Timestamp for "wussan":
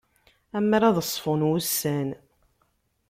1.49-2.09